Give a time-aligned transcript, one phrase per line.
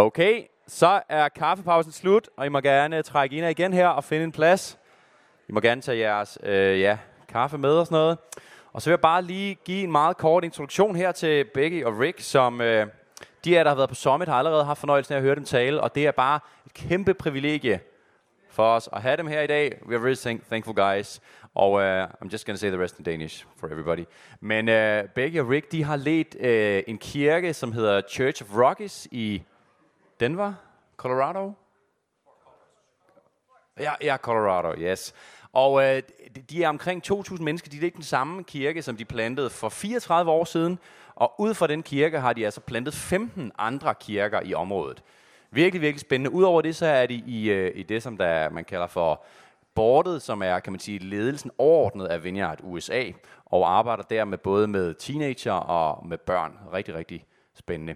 [0.00, 4.24] Okay, så er kaffepausen slut, og I må gerne trække ind igen her og finde
[4.24, 4.78] en plads.
[5.48, 8.18] I må gerne tage jeres øh, ja, kaffe med og sådan noget.
[8.72, 11.98] Og så vil jeg bare lige give en meget kort introduktion her til Becky og
[11.98, 12.86] Rick, som øh,
[13.44, 15.44] de af der har været på Summit har allerede haft fornøjelsen af at høre dem
[15.44, 17.80] tale, og det er bare et kæmpe privilegie
[18.50, 19.78] for os at have dem her i dag.
[19.86, 21.20] We are really thankful guys.
[21.54, 24.04] Og uh, I'm just going to say the rest in Danish for everybody.
[24.40, 28.56] Men uh, Becky og Rick, de har ledt uh, en kirke, som hedder Church of
[28.56, 29.42] Rockies i
[30.20, 30.52] Denver,
[30.96, 31.52] Colorado.
[33.78, 35.14] Ja, ja, Colorado, yes.
[35.52, 36.02] Og øh,
[36.50, 37.70] de er omkring 2.000 mennesker.
[37.70, 40.78] De er ikke den samme kirke, som de plantede for 34 år siden.
[41.14, 45.02] Og ud fra den kirke har de altså plantet 15 andre kirker i området.
[45.50, 46.30] Virkelig, virkelig spændende.
[46.30, 49.24] Udover det, så er de i, øh, i det, som der, man kalder for
[49.74, 53.04] boardet, som er, kan man sige, ledelsen overordnet af Vineyard USA,
[53.46, 56.58] og arbejder der med både med teenager og med børn.
[56.72, 57.24] Rigtig, rigtig
[57.54, 57.94] spændende.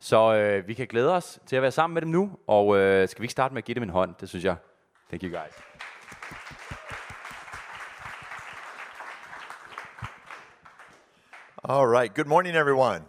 [0.00, 3.08] Så øh, vi kan glæde os til at være sammen med dem nu, og øh,
[3.08, 4.14] skal vi ikke starte med at give dem en hånd?
[4.20, 4.56] Det synes jeg.
[5.08, 5.52] Thank you guys.
[11.64, 12.14] All right.
[12.14, 13.04] Good morning, everyone.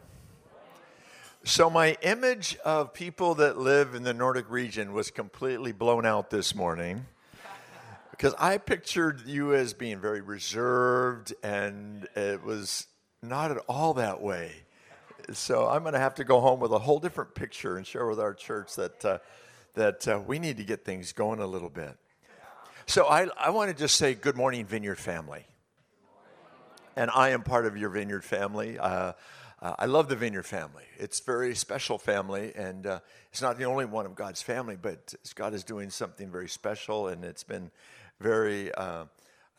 [1.44, 6.30] So, my image of people that live in the Nordic region was completely blown out
[6.30, 7.06] this morning
[8.12, 12.88] because I pictured you as being very reserved, and it was
[13.22, 14.52] not at all that way.
[15.34, 18.08] So, I'm going to have to go home with a whole different picture and share
[18.08, 19.18] with our church that, uh,
[19.76, 21.96] that uh, we need to get things going a little bit.
[22.86, 25.46] So, I, I want to just say good morning, Vineyard family
[27.00, 28.78] and I am part of your vineyard family.
[28.78, 29.14] Uh,
[29.62, 30.84] uh, I love the vineyard family.
[30.98, 33.00] It's very special family, and uh,
[33.32, 37.08] it's not the only one of God's family, but God is doing something very special,
[37.08, 37.72] and it's been
[38.20, 39.06] very uh,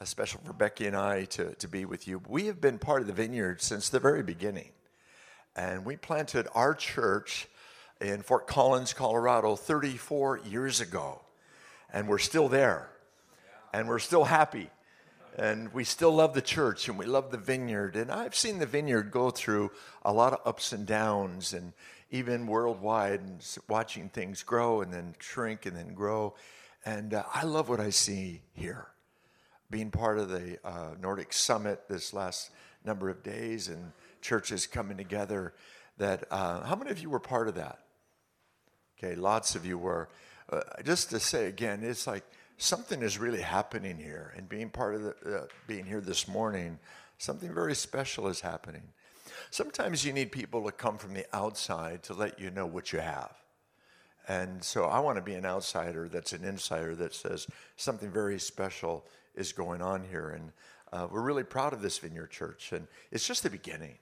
[0.05, 2.21] special for Becky and I to, to be with you.
[2.29, 4.73] We have been part of the vineyard since the very beginning,
[5.57, 7.49] and we planted our church
[8.01, 11.21] in Fort Collins, Colorado, 34 years ago,
[11.93, 12.89] and we're still there,
[13.73, 14.71] and we're still happy
[15.37, 17.97] and we still love the church and we love the vineyard.
[17.97, 19.71] And I've seen the vineyard go through
[20.05, 21.73] a lot of ups and downs, and
[22.11, 26.35] even worldwide, and watching things grow and then shrink and then grow.
[26.85, 28.89] And uh, I love what I see here.
[29.71, 32.51] Being part of the uh, Nordic Summit this last
[32.85, 35.55] number of days and churches coming together.
[35.99, 37.79] That uh, how many of you were part of that?
[38.99, 40.09] Okay, lots of you were.
[40.51, 42.25] Uh, just to say again, it's like
[42.61, 46.79] something is really happening here and being part of the, uh, being here this morning
[47.17, 48.83] something very special is happening
[49.51, 52.99] sometimes you need people to come from the outside to let you know what you
[52.99, 53.35] have
[54.29, 58.39] and so i want to be an outsider that's an insider that says something very
[58.39, 60.53] special is going on here and
[60.93, 63.97] uh, we're really proud of this vineyard church and it's just the beginning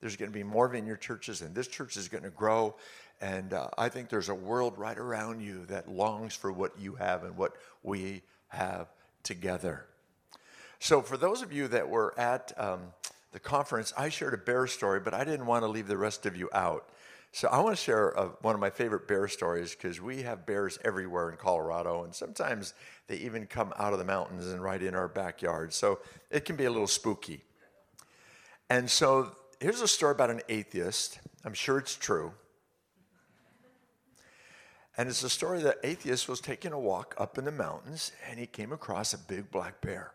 [0.00, 2.74] there's going to be more vineyard churches and this church is going to grow
[3.20, 6.94] and uh, I think there's a world right around you that longs for what you
[6.94, 7.52] have and what
[7.82, 8.88] we have
[9.22, 9.86] together.
[10.78, 12.80] So, for those of you that were at um,
[13.32, 16.24] the conference, I shared a bear story, but I didn't want to leave the rest
[16.24, 16.88] of you out.
[17.32, 20.78] So, I want to share one of my favorite bear stories because we have bears
[20.82, 22.72] everywhere in Colorado, and sometimes
[23.06, 25.74] they even come out of the mountains and right in our backyard.
[25.74, 25.98] So,
[26.30, 27.42] it can be a little spooky.
[28.70, 31.20] And so, here's a story about an atheist.
[31.44, 32.32] I'm sure it's true.
[34.96, 38.38] And it's a story that atheist was taking a walk up in the mountains and
[38.38, 40.12] he came across a big black bear.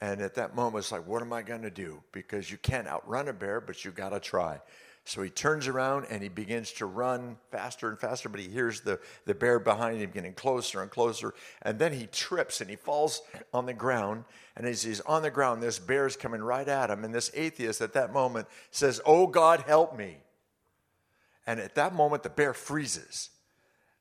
[0.00, 2.02] And at that moment, it's like, what am I going to do?
[2.12, 4.60] Because you can't outrun a bear, but you got to try.
[5.06, 8.80] So he turns around and he begins to run faster and faster, but he hears
[8.80, 11.32] the, the bear behind him getting closer and closer.
[11.62, 13.22] And then he trips and he falls
[13.54, 14.24] on the ground.
[14.56, 17.04] And as he's on the ground, this bear is coming right at him.
[17.04, 20.16] And this atheist at that moment says, Oh God, help me.
[21.46, 23.30] And at that moment, the bear freezes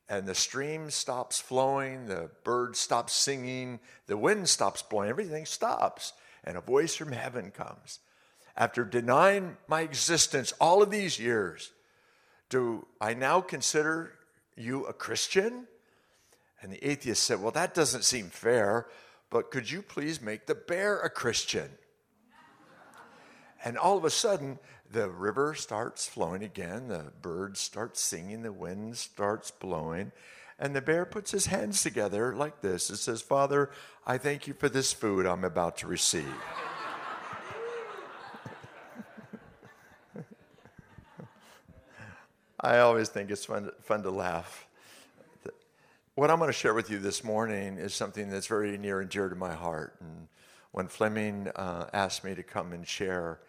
[0.10, 6.14] and the stream stops flowing, the bird stops singing, the wind stops blowing, everything stops,
[6.44, 8.00] and a voice from heaven comes.
[8.58, 11.72] After denying my existence all of these years,
[12.50, 14.14] do I now consider
[14.56, 15.68] you a Christian?
[16.62, 18.88] And the atheist said, Well, that doesn't seem fair,
[19.30, 21.70] but could you please make the bear a Christian?
[23.64, 24.60] And all of a sudden,
[24.90, 30.12] the river starts flowing again, the birds start singing, the wind starts blowing,
[30.60, 32.90] and the bear puts his hands together like this.
[32.90, 33.72] It says, Father,
[34.06, 36.34] I thank you for this food I'm about to receive.
[42.60, 44.68] I always think it's fun, fun to laugh.
[46.16, 49.10] What I'm going to share with you this morning is something that's very near and
[49.10, 49.96] dear to my heart.
[50.00, 50.30] And
[50.72, 53.40] when Fleming uh, asked me to come and share,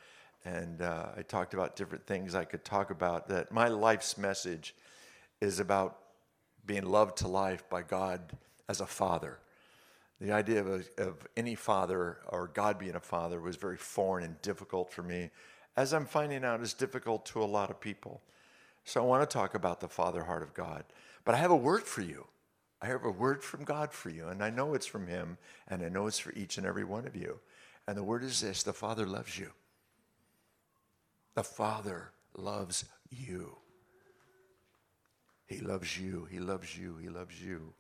[0.45, 3.29] and uh, I talked about different things I could talk about.
[3.29, 4.75] That my life's message
[5.41, 5.99] is about
[6.67, 8.21] being loved to life by God
[8.69, 9.39] as a father.
[10.21, 14.25] The idea of, a, of any father or God being a father was very foreign
[14.25, 15.31] and difficult for me,
[15.77, 18.23] as I'm finding out is difficult to a lot of people.
[18.87, 20.85] So I want to talk about the father heart of God.
[21.25, 22.25] But I have a word for you.
[22.81, 25.83] I have a word from God for you, and I know it's from Him, and
[25.83, 27.41] I know it's for each and every one of you.
[27.89, 29.51] And the word is this the Father loves you.
[31.35, 33.57] The Father loves you.
[35.47, 36.29] He loves you.
[36.31, 36.97] He loves you.
[37.03, 37.73] He loves you.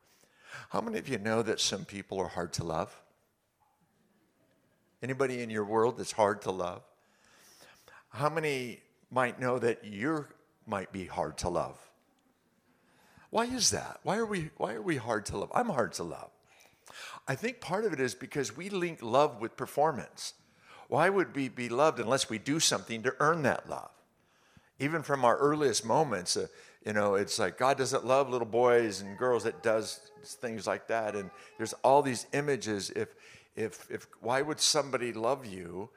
[0.71, 3.01] How many of you know that some people are hard to love?
[5.05, 6.83] Anybody in your world that's hard to love?
[8.09, 8.81] How many
[9.11, 10.27] might know that you
[10.67, 11.79] might be hard to love?
[13.31, 14.01] Why is that?
[14.03, 15.51] Why are we why are we hard to love?
[15.55, 16.31] I'm hard to love.
[17.29, 20.35] I think part of it is because we link love with performance.
[20.89, 23.91] Why would we be loved unless we do something to earn that love?
[24.79, 26.47] Even from our earliest moments, uh,
[26.85, 30.87] you know, it's like God doesn't love little boys and girls that does things like
[30.89, 31.17] that.
[31.17, 32.91] And there's all these images.
[32.91, 33.09] If,
[33.57, 35.91] if, if, why would somebody love you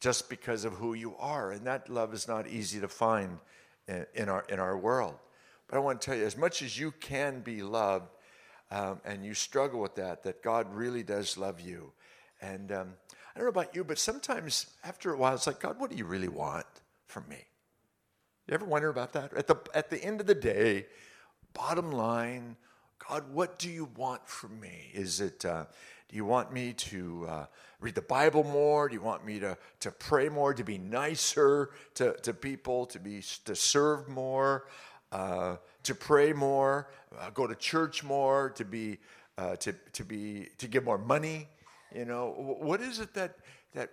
[0.00, 1.52] just because of who you are?
[1.52, 3.38] And that love is not easy to find
[3.88, 5.14] in, our, in our world.
[5.68, 8.10] But I want to tell you, as much as you can be loved
[8.70, 11.92] um, and you struggle with that, that God really does love you.
[12.40, 12.94] And um,
[13.34, 15.96] I don't know about you, but sometimes after a while, it's like, God, what do
[15.96, 16.66] you really want
[17.06, 17.44] from me?
[18.46, 19.32] You ever wonder about that?
[19.32, 20.86] At the, at the end of the day,
[21.54, 22.56] bottom line,
[23.08, 24.90] God, what do you want from me?
[24.92, 25.64] Is it, uh,
[26.14, 27.46] do you want me to uh,
[27.80, 28.88] read the Bible more?
[28.88, 33.00] Do you want me to, to pray more, to be nicer to, to people, to,
[33.00, 34.68] be, to serve more,
[35.10, 36.88] uh, to pray more,
[37.18, 38.98] uh, go to church more, to, be,
[39.38, 41.48] uh, to, to, be, to give more money?
[41.92, 43.38] You know, what is it that,
[43.72, 43.90] that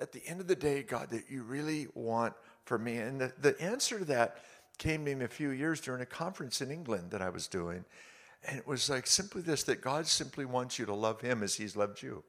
[0.00, 2.32] at the end of the day, God, that you really want
[2.64, 2.96] for me.
[2.96, 4.38] And the, the answer to that
[4.78, 7.84] came to me a few years during a conference in England that I was doing.
[8.46, 11.56] And it was like simply this that God simply wants you to love Him as
[11.56, 12.24] He's loved you.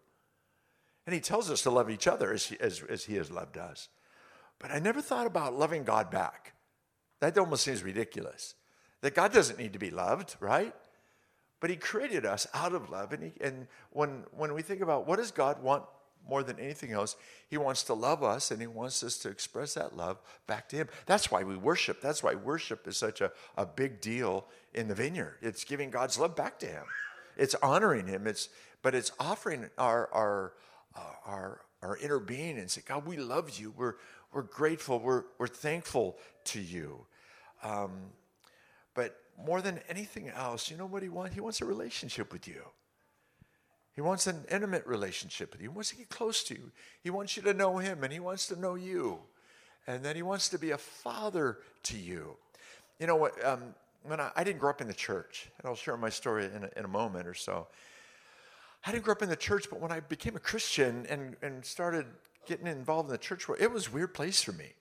[1.05, 3.57] And He tells us to love each other as He, as, as he has loved
[3.57, 3.89] us.
[4.59, 6.53] But I never thought about loving God back.
[7.19, 8.55] That almost seems ridiculous.
[9.01, 10.73] That God doesn't need to be loved, right?
[11.59, 13.13] But He created us out of love.
[13.13, 15.83] And, he, and when, when we think about what does God want
[16.27, 17.15] more than anything else,
[17.47, 20.75] He wants to love us and He wants us to express that love back to
[20.75, 20.89] Him.
[21.05, 22.01] That's why we worship.
[22.01, 25.37] That's why worship is such a, a big deal in the vineyard.
[25.41, 26.83] It's giving God's love back to Him,
[27.37, 28.49] it's honoring Him, it's,
[28.81, 30.53] but it's offering our, our,
[30.95, 33.73] uh, our, our inner being and say, God, we love you.
[33.75, 33.95] We're,
[34.33, 34.99] we're grateful.
[34.99, 37.05] We're, we're thankful to you.
[37.63, 37.91] Um,
[38.93, 41.35] but more than anything else, you know what He wants?
[41.35, 42.61] He wants a relationship with you.
[43.99, 45.69] He wants an intimate relationship with you.
[45.69, 46.71] He wants to get close to you.
[47.03, 49.19] He wants you to know him and he wants to know you.
[49.87, 52.37] And then he wants to be a father to you.
[52.97, 53.43] You know what?
[53.45, 56.45] Um, when I, I, didn't grow up in the church, and I'll share my story
[56.45, 57.67] in a, in a moment or so.
[58.85, 61.65] I didn't grow up in the church, but when I became a Christian and, and
[61.65, 62.05] started
[62.45, 64.73] getting involved in the church world, it was a weird place for me.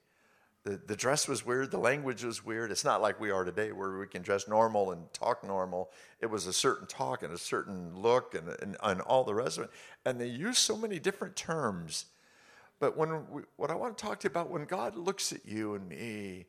[0.63, 2.71] The, the dress was weird, the language was weird.
[2.71, 5.89] It's not like we are today where we can dress normal and talk normal.
[6.19, 9.57] It was a certain talk and a certain look and, and, and all the rest
[9.57, 9.71] of it.
[10.05, 12.05] And they use so many different terms.
[12.79, 15.45] But when we, what I want to talk to you about, when God looks at
[15.45, 16.45] you and me,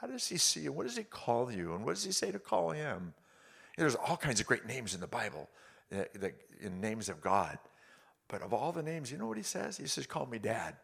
[0.00, 0.72] how does he see you?
[0.72, 1.74] What does he call you?
[1.74, 3.14] And what does he say to call him?
[3.76, 5.48] there's all kinds of great names in the Bible,
[5.90, 7.58] that, in names of God.
[8.28, 9.76] But of all the names, you know what he says?
[9.78, 10.76] He says, Call me dad.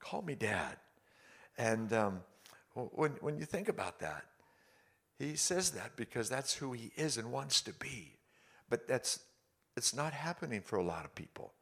[0.00, 0.76] Call me dad.
[1.58, 2.20] And um,
[2.74, 4.24] when, when you think about that,
[5.18, 8.14] he says that because that's who he is and wants to be.
[8.70, 9.20] But that's,
[9.76, 11.52] it's not happening for a lot of people.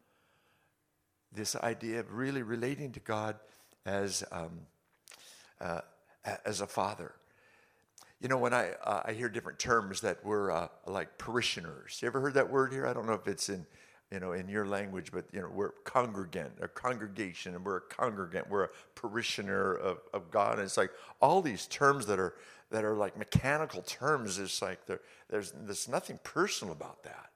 [1.33, 3.37] This idea of really relating to God
[3.85, 4.61] as, um,
[5.61, 5.80] uh,
[6.45, 7.12] as a father.
[8.21, 11.99] You know, when I, uh, I hear different terms that we're uh, like parishioners.
[12.00, 12.87] You ever heard that word here?
[12.87, 13.66] I don't know if it's in
[14.12, 17.80] you know, in your language, but you know, we're congregant, a congregation, and we're a
[17.80, 20.54] congregant, we're a parishioner of, of God.
[20.54, 20.90] And it's like
[21.21, 22.35] all these terms that are
[22.71, 24.38] that are like mechanical terms.
[24.38, 24.80] It's like
[25.28, 27.30] there's there's nothing personal about that.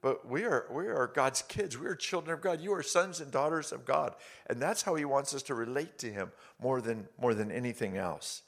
[0.00, 1.76] But we are we are God's kids.
[1.76, 2.60] We are children of God.
[2.60, 4.14] You are sons and daughters of God,
[4.46, 7.96] and that's how He wants us to relate to Him more than more than anything
[7.96, 8.42] else.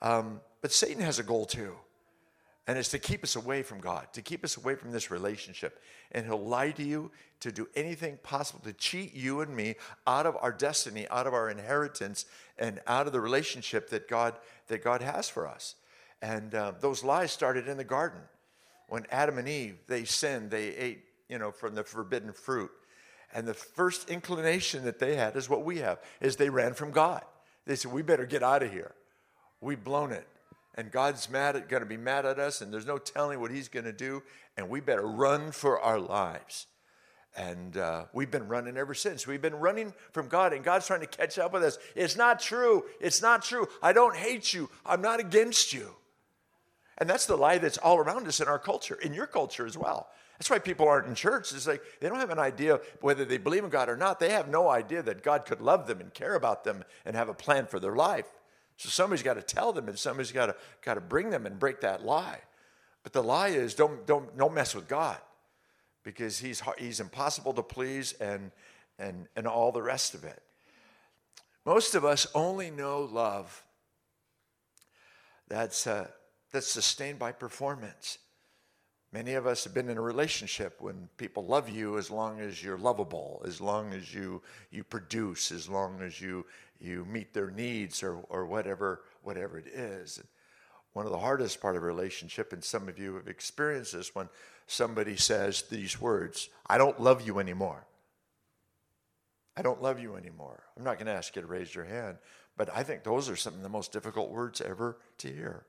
[0.00, 1.74] Um, but Satan has a goal too.
[2.68, 5.80] And it's to keep us away from God, to keep us away from this relationship.
[6.10, 10.26] And he'll lie to you to do anything possible to cheat you and me out
[10.26, 12.24] of our destiny, out of our inheritance,
[12.58, 14.34] and out of the relationship that God,
[14.66, 15.76] that God has for us.
[16.20, 18.22] And uh, those lies started in the garden.
[18.88, 22.70] When Adam and Eve, they sinned, they ate, you know, from the forbidden fruit.
[23.34, 26.92] And the first inclination that they had is what we have, is they ran from
[26.92, 27.22] God.
[27.66, 28.94] They said, we better get out of here.
[29.60, 30.26] We've blown it
[30.76, 33.50] and God's mad at, going to be mad at us, and there's no telling what
[33.50, 34.22] He's going to do,
[34.56, 36.66] and we better run for our lives.
[37.36, 39.26] And uh, we've been running ever since.
[39.26, 41.78] We've been running from God, and God's trying to catch up with us.
[41.94, 42.84] It's not true.
[43.00, 43.68] It's not true.
[43.82, 44.70] I don't hate you.
[44.86, 45.94] I'm not against you.
[46.98, 49.76] And that's the lie that's all around us in our culture, in your culture as
[49.76, 50.08] well.
[50.38, 51.52] That's why people aren't in church.
[51.52, 54.20] It's like they don't have an idea whether they believe in God or not.
[54.20, 57.28] They have no idea that God could love them and care about them and have
[57.28, 58.26] a plan for their life.
[58.76, 61.58] So somebody's got to tell them and somebody's got to, got to bring them and
[61.58, 62.40] break that lie.
[63.02, 65.18] But the lie is don't, don't, don't mess with God
[66.02, 68.50] because he's, he's impossible to please and,
[68.98, 70.42] and, and all the rest of it.
[71.64, 73.64] Most of us only know love
[75.48, 76.08] that's, uh,
[76.56, 78.16] that's sustained by performance.
[79.12, 82.64] Many of us have been in a relationship when people love you as long as
[82.64, 86.46] you're lovable, as long as you, you produce, as long as you,
[86.80, 90.22] you meet their needs or, or whatever, whatever it is.
[90.94, 94.14] One of the hardest part of a relationship, and some of you have experienced this
[94.14, 94.30] when
[94.66, 97.84] somebody says these words, I don't love you anymore.
[99.58, 100.62] I don't love you anymore.
[100.74, 102.16] I'm not going to ask you to raise your hand,
[102.56, 105.66] but I think those are some of the most difficult words ever to hear.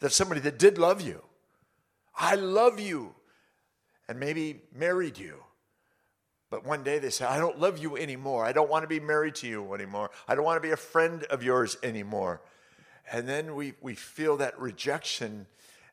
[0.00, 1.22] That somebody that did love you
[2.20, 3.14] I love you,
[4.06, 5.42] and maybe married you.
[6.50, 8.44] But one day they say, I don't love you anymore.
[8.44, 10.10] I don't want to be married to you anymore.
[10.28, 12.42] I don't want to be a friend of yours anymore.
[13.10, 15.46] And then we, we feel that rejection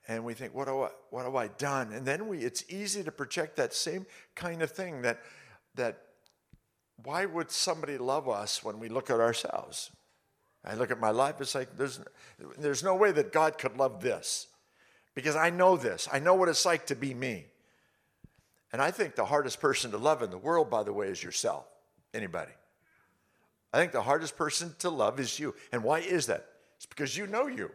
[0.08, 1.94] and we think, what have, I, what have I done?
[1.94, 5.20] And then we, it's easy to project that same kind of thing that,
[5.76, 6.02] that
[7.04, 9.92] why would somebody love us when we look at ourselves?
[10.68, 12.00] I look at my life, it's like there's,
[12.60, 14.48] there's no way that God could love this
[15.16, 16.10] because I know this.
[16.12, 17.46] I know what it's like to be me.
[18.74, 21.24] And I think the hardest person to love in the world, by the way, is
[21.24, 21.66] yourself.
[22.14, 22.52] Anybody?
[23.74, 25.56] I think the hardest person to love is you.
[25.72, 26.46] And why is that?
[26.76, 27.72] It's because you know you.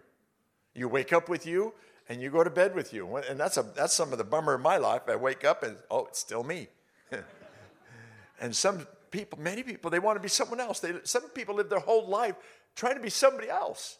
[0.74, 1.72] You wake up with you
[2.08, 3.16] and you go to bed with you.
[3.16, 5.02] And that's, a, that's some of the bummer in my life.
[5.08, 6.68] I wake up and, oh, it's still me.
[8.40, 10.80] and some people, many people, they want to be someone else.
[10.80, 12.36] They, some people live their whole life
[12.74, 13.98] trying to be somebody else.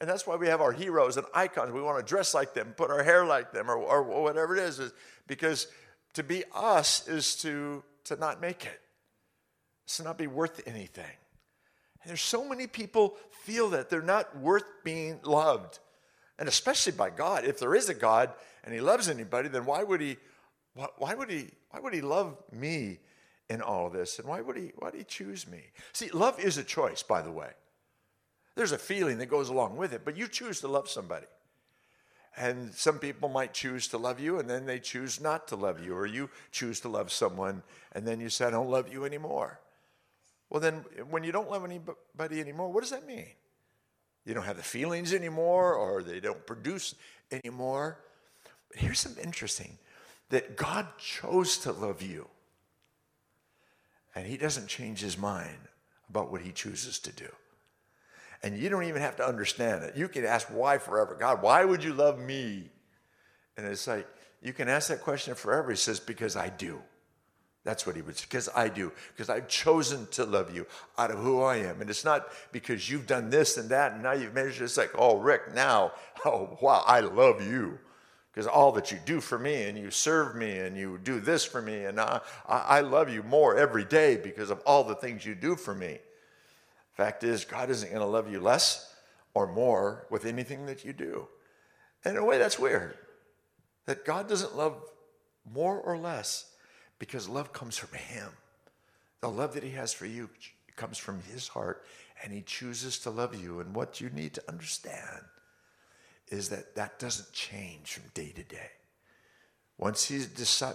[0.00, 1.72] And that's why we have our heroes and icons.
[1.72, 4.62] We want to dress like them, put our hair like them, or, or whatever it
[4.62, 4.92] is, is
[5.26, 5.66] because
[6.14, 8.80] to be us is to, to not make it.
[9.84, 11.04] It's to not be worth anything.
[12.02, 15.80] And there's so many people feel that they're not worth being loved.
[16.38, 17.44] And especially by God.
[17.44, 18.30] If there is a God
[18.62, 20.16] and he loves anybody, then why would he
[20.74, 22.98] why would he why would he love me
[23.50, 24.20] in all this?
[24.20, 25.62] And why would he why would he choose me?
[25.92, 27.50] See, love is a choice, by the way.
[28.58, 31.28] There's a feeling that goes along with it, but you choose to love somebody.
[32.36, 35.80] And some people might choose to love you and then they choose not to love
[35.80, 37.62] you, or you choose to love someone
[37.92, 39.60] and then you say, I don't love you anymore.
[40.50, 43.28] Well, then when you don't love anybody anymore, what does that mean?
[44.24, 46.96] You don't have the feelings anymore, or they don't produce
[47.30, 48.00] anymore.
[48.70, 49.78] But here's something interesting
[50.30, 52.26] that God chose to love you,
[54.16, 55.58] and He doesn't change His mind
[56.10, 57.28] about what He chooses to do.
[58.42, 59.96] And you don't even have to understand it.
[59.96, 61.16] You can ask why forever.
[61.18, 62.70] God, why would you love me?
[63.56, 64.06] And it's like,
[64.40, 65.70] you can ask that question forever.
[65.70, 66.80] He says, because I do.
[67.64, 68.92] That's what he would say, because I do.
[69.12, 70.66] Because I've chosen to love you
[70.96, 71.80] out of who I am.
[71.80, 74.62] And it's not because you've done this and that and now you've measured.
[74.62, 75.92] It's like, oh, Rick, now,
[76.24, 77.78] oh, wow, I love you.
[78.32, 81.44] Because all that you do for me and you serve me and you do this
[81.44, 81.86] for me.
[81.86, 85.56] And I, I love you more every day because of all the things you do
[85.56, 85.98] for me.
[86.98, 88.92] Fact is, God isn't going to love you less
[89.32, 91.28] or more with anything that you do.
[92.04, 92.98] And in a way, that's weird.
[93.86, 94.82] That God doesn't love
[95.48, 96.50] more or less
[96.98, 98.30] because love comes from Him.
[99.20, 100.28] The love that He has for you
[100.74, 101.84] comes from His heart,
[102.24, 103.60] and He chooses to love you.
[103.60, 105.20] And what you need to understand
[106.26, 108.70] is that that doesn't change from day to day.
[109.78, 110.28] Once He's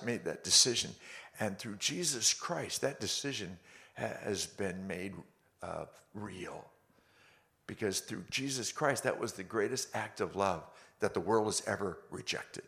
[0.06, 0.92] made that decision,
[1.38, 3.60] and through Jesus Christ, that decision
[3.96, 5.16] has been made
[6.14, 6.66] real.
[7.68, 10.64] Because through Jesus Christ, that was the greatest act of love
[11.00, 12.64] that the world has ever rejected.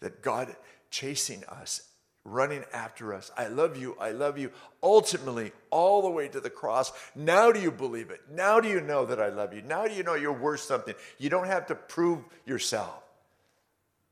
[0.00, 0.54] That God
[0.90, 1.82] chasing us,
[2.24, 4.52] running after us, I love you, I love you,
[4.82, 6.92] ultimately, all the way to the cross.
[7.14, 8.20] Now do you believe it?
[8.30, 9.62] Now do you know that I love you?
[9.62, 10.94] Now do you know you're worth something?
[11.18, 13.02] You don't have to prove yourself.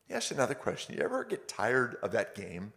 [0.08, 0.94] Yes, another question.
[0.94, 2.72] You ever get tired of that game?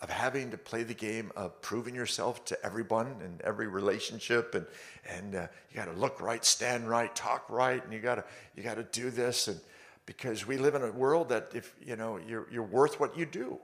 [0.00, 4.66] Of having to play the game of proving yourself to everyone in every relationship and
[5.08, 8.24] and uh, you got to look right stand right talk right and you got to
[8.56, 9.48] you got to do this.
[9.48, 9.60] And
[10.06, 13.26] because we live in a world that if you know you're you're worth what you
[13.26, 13.58] do.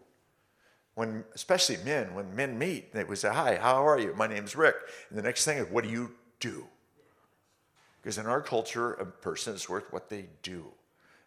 [0.94, 4.14] When especially men when men meet they would say hi how are you?
[4.16, 4.76] My name's rick.
[5.08, 6.66] And the next thing is what do you do?
[8.00, 10.72] Because in our culture, a person is worth what they do.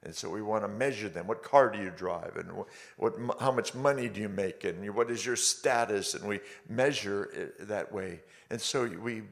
[0.04, 1.28] And so we want to measure them.
[1.28, 2.36] What car do you drive?
[2.36, 2.68] And what,
[2.98, 4.64] what, how much money do you make?
[4.66, 6.14] And what is your status?
[6.14, 8.20] And we measure it that way.
[8.50, 9.24] And so we,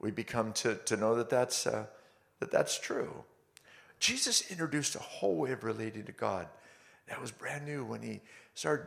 [0.00, 1.86] we become to, to know that that's, uh,
[2.40, 3.12] that that's true.
[4.00, 6.48] Jesus introduced a whole way of relating to God
[7.08, 8.20] that was brand new when he
[8.54, 8.86] started,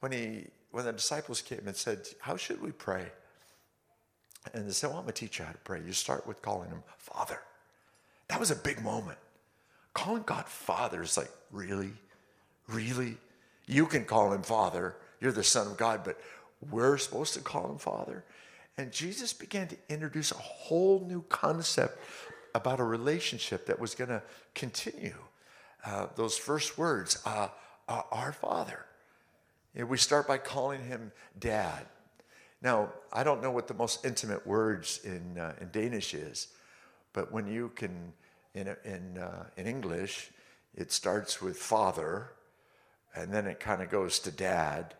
[0.00, 3.06] when, he, when the disciples came and said, How should we pray?
[4.52, 5.80] And they said, Well, I'm going to teach you how to pray.
[5.86, 7.40] You start with calling him Father.
[8.28, 9.18] That was a big moment.
[9.94, 11.92] Calling God Father is like, really?
[12.68, 13.16] Really?
[13.66, 14.96] You can call him Father.
[15.20, 16.20] You're the Son of God, but
[16.70, 18.24] we're supposed to call him Father.
[18.76, 21.98] And Jesus began to introduce a whole new concept
[22.54, 24.22] about a relationship that was going to
[24.54, 25.14] continue.
[25.84, 27.48] Uh, those first words, uh,
[27.88, 28.84] uh, our Father.
[29.74, 31.86] Know, we start by calling him Dad.
[32.62, 36.48] Now, I don't know what the most intimate words in, uh, in Danish is,
[37.12, 38.12] but when you can
[38.54, 40.30] in, in, uh, in English,
[40.74, 42.30] it starts with father,
[43.14, 44.94] and then it kind of goes to dad,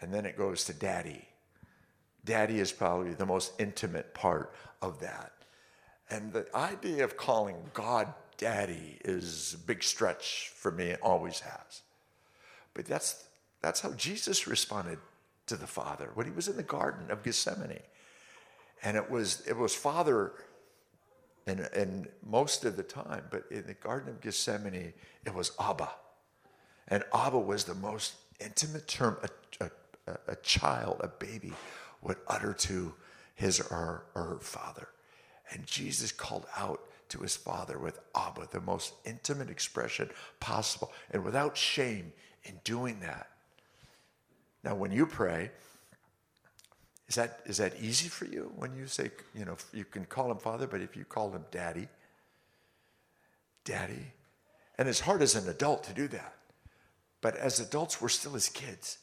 [0.00, 1.28] and then it goes to daddy.
[2.24, 5.32] Daddy is probably the most intimate part of that.
[6.10, 11.40] And the idea of calling God daddy is a big stretch for me, it always
[11.40, 11.82] has.
[12.74, 13.24] But that's,
[13.60, 14.98] that's how Jesus responded
[15.46, 17.80] to the Father when he was in the Garden of Gethsemane.
[18.82, 20.32] And it was, it was Father
[21.46, 24.92] and, and most of the time, but in the Garden of Gethsemane,
[25.24, 25.90] it was Abba.
[26.88, 29.16] And Abba was the most intimate term
[29.60, 29.70] a,
[30.06, 31.52] a, a child, a baby,
[32.02, 32.94] would utter to
[33.34, 34.88] his or, or her father.
[35.50, 36.80] And Jesus called out
[37.10, 42.12] to his father with Abba, the most intimate expression possible, and without shame
[42.44, 43.28] in doing that.
[44.64, 45.50] Now, when you pray,
[47.12, 50.30] is that, is that easy for you when you say, you know, you can call
[50.30, 51.88] him father, but if you call him daddy,
[53.66, 54.14] daddy?
[54.78, 56.32] And it's hard as an adult to do that.
[57.20, 58.96] But as adults, we're still his kids.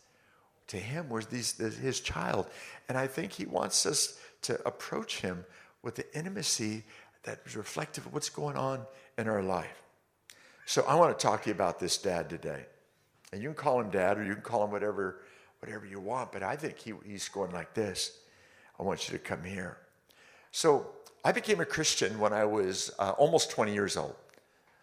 [0.69, 2.47] To him, we're these, his child.
[2.88, 5.45] And I think he wants us to approach him
[5.84, 6.86] with the intimacy
[7.25, 8.88] that is reflective of what's going on
[9.19, 9.84] in our life.
[10.65, 12.65] So I want to talk to you about this dad today.
[13.31, 15.21] And you can call him dad or you can call him whatever
[15.60, 16.32] whatever you want.
[16.32, 18.19] But I think he, he's going like this
[18.80, 19.78] I want you to come here.
[20.52, 20.88] So
[21.24, 24.15] I became a Christian when I was uh, almost 20 years old.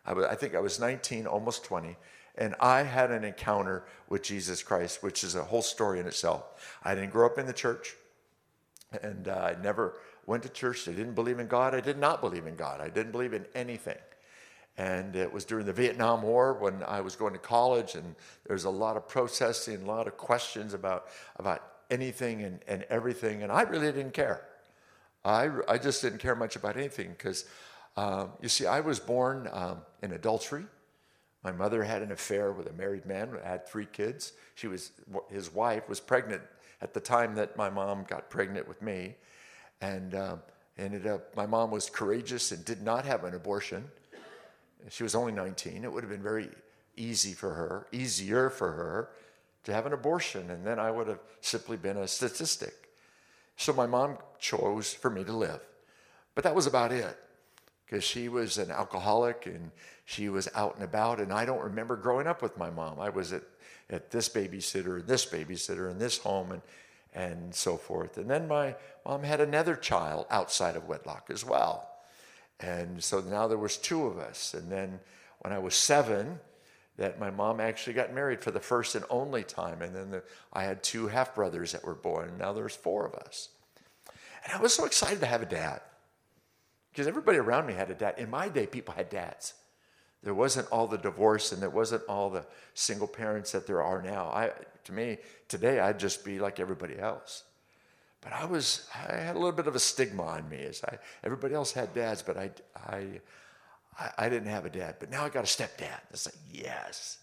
[0.05, 1.97] I, was, I think I was 19, almost 20.
[2.39, 6.77] And I had an encounter with Jesus Christ, which is a whole story in itself.
[6.85, 7.95] I didn't grow up in the church,
[9.03, 9.95] and uh, I never
[10.27, 10.87] went to church.
[10.87, 11.75] I didn't believe in God.
[11.75, 12.83] I did not believe in God.
[12.83, 13.97] I didn't believe in anything.
[14.79, 18.15] And it was during the Vietnam War when I was going to college, and
[18.47, 22.85] there was a lot of processing, a lot of questions about, about anything and, and
[22.91, 24.43] everything, and I really didn't care.
[25.25, 27.47] I, I just didn't care much about anything because,
[27.97, 30.67] um, you see, I was born um, in adultery.
[31.43, 34.33] My mother had an affair with a married man, had three kids.
[34.55, 34.93] She was,
[35.31, 36.43] his wife was pregnant
[36.81, 39.15] at the time that my mom got pregnant with me.
[39.81, 40.43] And um,
[40.79, 43.85] ended up, my mom was courageous and did not have an abortion.
[44.91, 45.85] She was only 19.
[45.85, 46.49] It would have been very
[46.97, 49.11] easy for her, easier for her
[49.65, 52.89] to have an abortion, and then I would have simply been a statistic.
[53.57, 55.61] So my mom chose for me to live.
[56.35, 57.19] But that was about it
[57.85, 59.71] because she was an alcoholic and
[60.05, 61.21] she was out and about.
[61.21, 63.01] And I don't remember growing up with my mom.
[63.01, 63.43] I was at,
[63.89, 66.63] at this babysitter and this babysitter and this home and,
[67.15, 68.19] and so forth.
[68.19, 71.89] And then my mom had another child outside of wedlock as well.
[72.61, 74.55] And so now there was two of us.
[74.55, 75.01] And then
[75.41, 76.41] when I was seven,
[76.97, 79.83] that my mom actually got married for the first and only time.
[79.83, 82.31] And then the, I had two half brothers that were born.
[82.31, 83.51] And now there's four of us.
[84.45, 85.81] And I was so excited to have a dad
[86.91, 88.15] because everybody around me had a dad.
[88.17, 89.55] In my day, people had dads.
[90.23, 94.01] There wasn't all the divorce and there wasn't all the single parents that there are
[94.01, 94.31] now.
[94.31, 94.53] I,
[94.85, 97.45] to me, today, I'd just be like everybody else.
[98.27, 100.57] But I was, I had a little bit of a stigma on me.
[100.57, 103.21] As I, everybody else had dads, but I, I,
[104.19, 104.97] I didn't have a dad.
[104.99, 106.01] But now I got a stepdad.
[106.11, 107.19] It's like, yes.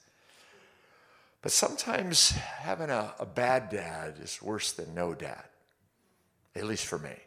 [1.41, 5.43] But sometimes having a, a bad dad is worse than no dad,
[6.55, 7.17] at least for me.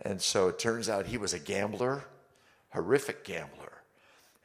[0.00, 2.06] And so it turns out he was a gambler,
[2.70, 3.82] horrific gambler.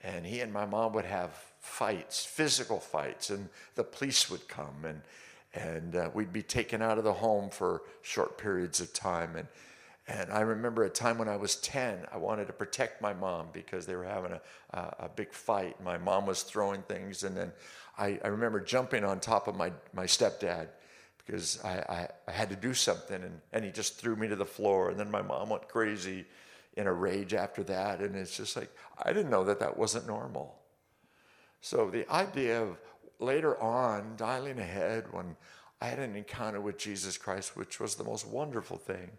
[0.03, 4.83] And he and my mom would have fights, physical fights, and the police would come
[4.83, 5.01] and
[5.53, 9.35] and uh, we'd be taken out of the home for short periods of time.
[9.35, 9.47] And,
[10.07, 13.47] and I remember a time when I was 10, I wanted to protect my mom
[13.53, 15.81] because they were having a, a, a big fight.
[15.83, 17.51] My mom was throwing things, and then
[17.97, 20.67] I, I remember jumping on top of my, my stepdad
[21.25, 24.35] because I, I, I, had to do something, and, and he just threw me to
[24.35, 24.89] the floor.
[24.89, 26.25] And then my mom went crazy
[26.75, 27.99] in a rage after that.
[27.99, 30.55] And it's just like, I didn't know that that wasn't normal.
[31.61, 32.77] So the idea of
[33.19, 35.35] later on, dialing ahead, when
[35.81, 39.11] I had an encounter with Jesus Christ, which was the most wonderful thing,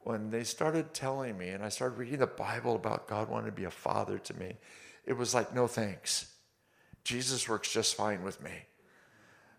[0.00, 3.56] when they started telling me and I started reading the Bible about God wanting to
[3.56, 4.56] be a father to me,
[5.04, 6.32] it was like, no thanks.
[7.04, 8.52] Jesus works just fine with me.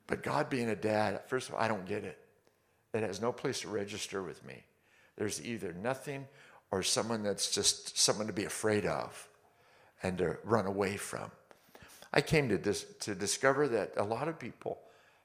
[0.08, 2.18] But God being a dad, first of all, I don't get it.
[2.94, 4.64] It has no place to register with me.
[5.18, 6.26] There's either nothing
[6.72, 9.28] or someone that's just someone to be afraid of
[10.04, 11.32] and to run away from.
[12.14, 14.80] I came to, dis- to discover that a lot of people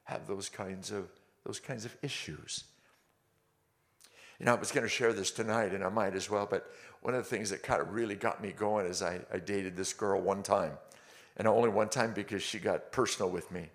[0.05, 1.09] have those kinds of,
[1.45, 2.64] those kinds of issues.
[4.38, 6.71] You know, I was going to share this tonight, and I might as well, but
[7.03, 9.77] one of the things that kind of really got me going is I, I dated
[9.77, 10.73] this girl one time,
[11.37, 13.68] and only one time because she got personal with me,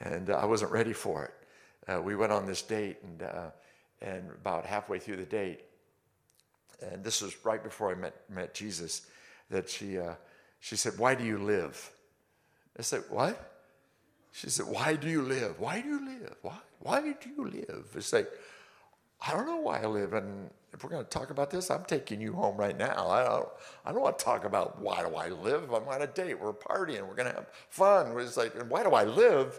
[0.00, 1.34] and uh, I wasn't ready for it.
[1.90, 3.50] Uh, we went on this date, and, uh,
[4.00, 5.62] and about halfway through the date,
[6.80, 9.06] and this was right before I met, met Jesus,
[9.50, 10.14] that she, uh,
[10.60, 11.90] she said, Why do you live?
[12.78, 13.52] I said, What?
[14.32, 15.58] She said, Why do you live?
[15.58, 16.36] Why do you live?
[16.42, 17.86] Why, why do you live?
[17.94, 18.26] It's said,
[19.26, 20.12] I don't know why I live.
[20.12, 23.08] And if we're going to talk about this, I'm taking you home right now.
[23.08, 23.48] I don't,
[23.86, 25.72] I don't want to talk about why do I live.
[25.72, 26.38] I'm on a date.
[26.38, 27.08] We're partying.
[27.08, 28.14] We're going to have fun.
[28.20, 29.58] It's like, why do I live?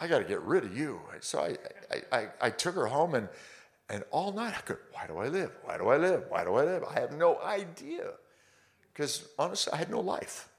[0.00, 1.00] I got to get rid of you.
[1.20, 1.56] So I,
[1.90, 3.28] I, I, I took her home and,
[3.88, 5.52] and all night I could, why do I live?
[5.62, 6.24] Why do I live?
[6.28, 6.84] Why do I live?
[6.84, 8.10] I have no idea.
[8.92, 10.49] Because honestly, I had no life.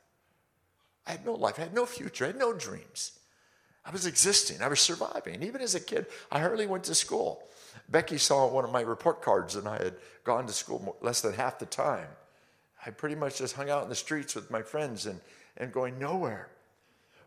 [1.07, 1.57] I had no life.
[1.57, 2.25] I had no future.
[2.25, 3.13] I had no dreams.
[3.83, 4.61] I was existing.
[4.61, 5.41] I was surviving.
[5.41, 7.43] Even as a kid, I hardly went to school.
[7.89, 11.33] Becky saw one of my report cards, and I had gone to school less than
[11.33, 12.07] half the time.
[12.85, 15.19] I pretty much just hung out in the streets with my friends and,
[15.57, 16.49] and going nowhere.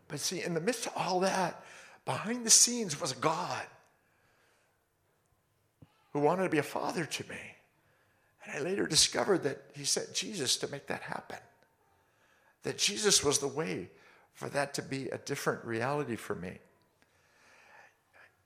[0.07, 1.63] But see, in the midst of all that,
[2.05, 3.63] behind the scenes was God
[6.13, 7.35] who wanted to be a father to me.
[8.45, 11.39] And I later discovered that he sent Jesus to make that happen.
[12.65, 13.89] That Jesus was the way
[14.33, 16.57] for that to be a different reality for me.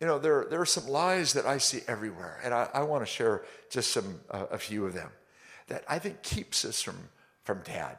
[0.02, 3.02] You know, there, there are some lies that I see everywhere, and I, I want
[3.02, 5.10] to share just some, uh, a few of them
[5.68, 6.98] that I think keeps us from,
[7.44, 7.98] from dad,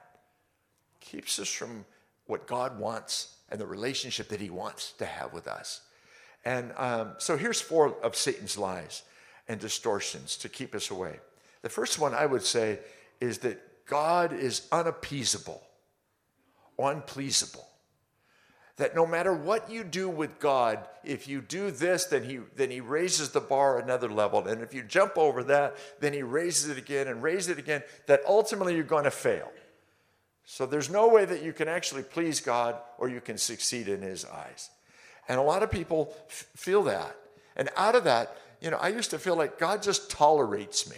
[1.00, 1.87] keeps us from
[2.26, 5.80] what God wants and the relationship that he wants to have with us.
[6.44, 9.04] And um, so here's four of Satan's lies
[9.48, 11.18] and distortions to keep us away.
[11.62, 12.78] The first one I would say
[13.20, 15.62] is that God is unappeasable,
[16.88, 17.70] unpleasable
[18.80, 22.70] that no matter what you do with God, if you do this, then he, then
[22.70, 24.48] he raises the bar another level.
[24.48, 27.82] And if you jump over that, then he raises it again and raises it again,
[28.06, 29.52] that ultimately you're going to fail.
[30.46, 34.00] So there's no way that you can actually please God or you can succeed in
[34.00, 34.70] his eyes.
[35.28, 37.14] And a lot of people f- feel that.
[37.56, 40.96] And out of that, you know, I used to feel like God just tolerates me,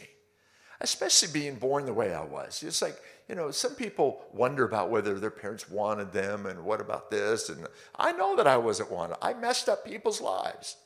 [0.81, 2.63] especially being born the way I was.
[2.63, 2.97] It's like,
[3.29, 7.49] you know, some people wonder about whether their parents wanted them and what about this.
[7.49, 9.17] And I know that I wasn't wanted.
[9.23, 10.77] I messed up people's lives.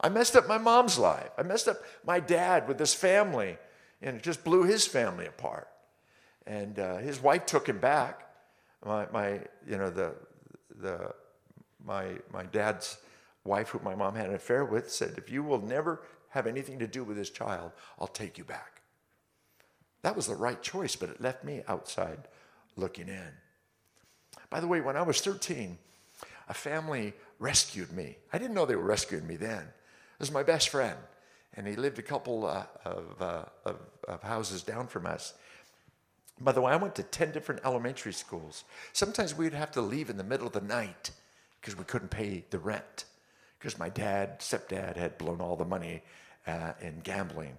[0.00, 1.30] I messed up my mom's life.
[1.38, 3.58] I messed up my dad with this family
[4.02, 5.68] and it just blew his family apart.
[6.46, 8.28] And uh, his wife took him back.
[8.84, 10.14] My, my, you know, the,
[10.80, 11.14] the,
[11.84, 12.98] my, my dad's
[13.44, 16.78] wife, who my mom had an affair with, said, if you will never have anything
[16.80, 18.82] to do with this child, I'll take you back.
[20.04, 22.18] That was the right choice, but it left me outside
[22.76, 23.32] looking in.
[24.50, 25.78] By the way, when I was 13,
[26.46, 28.18] a family rescued me.
[28.30, 29.62] I didn't know they were rescuing me then.
[29.62, 30.98] It was my best friend,
[31.54, 35.32] and he lived a couple uh, of, uh, of, of houses down from us.
[36.38, 38.64] By the way, I went to 10 different elementary schools.
[38.92, 41.12] Sometimes we'd have to leave in the middle of the night
[41.62, 43.06] because we couldn't pay the rent
[43.58, 46.02] because my dad, stepdad, had blown all the money
[46.46, 47.56] uh, in gambling.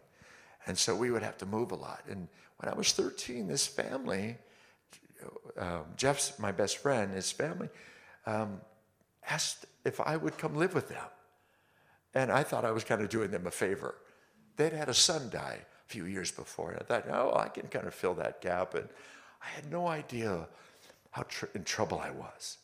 [0.67, 2.03] And so we would have to move a lot.
[2.09, 4.37] And when I was 13, this family,
[5.57, 7.69] um, Jeff's my best friend, his family,
[8.25, 8.61] um,
[9.29, 11.05] asked if I would come live with them.
[12.13, 13.95] And I thought I was kind of doing them a favor.
[14.55, 16.71] They'd had a son die a few years before.
[16.71, 18.73] And I thought, oh, I can kind of fill that gap.
[18.73, 18.87] And
[19.41, 20.47] I had no idea
[21.11, 22.57] how tr- in trouble I was.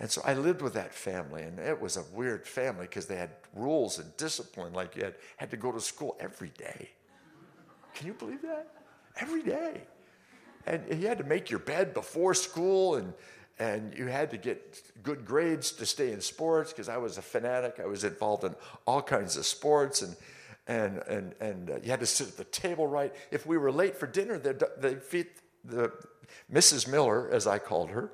[0.00, 3.16] And so I lived with that family, and it was a weird family because they
[3.16, 6.90] had rules and discipline, like you had, had to go to school every day.
[7.94, 8.68] Can you believe that?
[9.16, 9.82] Every day.
[10.66, 13.12] And you had to make your bed before school, and,
[13.58, 17.22] and you had to get good grades to stay in sports because I was a
[17.22, 17.80] fanatic.
[17.80, 18.54] I was involved in
[18.86, 20.16] all kinds of sports, and,
[20.66, 23.14] and, and, and uh, you had to sit at the table right.
[23.30, 24.38] If we were late for dinner,
[25.00, 25.28] feed
[25.64, 25.92] the
[26.52, 26.86] Mrs.
[26.86, 28.10] Miller, as I called her,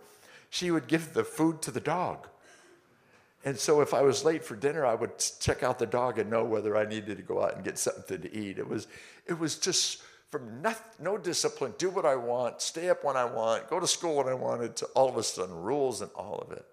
[0.50, 2.28] she would give the food to the dog.
[3.44, 6.30] And so if I was late for dinner, I would check out the dog and
[6.30, 8.58] know whether I needed to go out and get something to eat.
[8.58, 8.86] It was,
[9.26, 10.62] it was just from
[10.98, 14.28] no discipline, do what I want, stay up when I want, go to school when
[14.28, 16.64] I wanted, to all of a sudden rules and all of it.